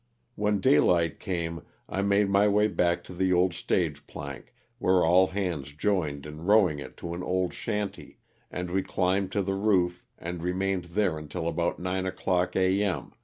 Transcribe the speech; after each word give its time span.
When 0.33 0.59
daylight 0.59 1.19
came 1.19 1.61
I 1.87 2.01
made 2.01 2.27
my 2.27 2.47
way 2.47 2.65
back 2.67 3.03
to 3.03 3.13
the 3.13 3.31
old 3.31 3.53
stage 3.53 4.07
plank, 4.07 4.55
where 4.79 5.05
all 5.05 5.27
hands 5.27 5.73
joined 5.73 6.25
in 6.25 6.41
row 6.41 6.67
ing 6.67 6.79
it 6.79 6.97
to 6.97 7.13
an 7.13 7.21
old 7.21 7.53
shanty 7.53 8.17
and 8.49 8.71
we 8.71 8.81
climbed 8.81 9.31
to 9.33 9.43
the 9.43 9.53
roof 9.53 10.03
and 10.17 10.41
remained 10.41 10.85
there 10.85 11.19
until 11.19 11.47
about 11.47 11.77
nine 11.77 12.07
o'clock 12.07 12.55
a. 12.55 12.81
m. 12.83 13.11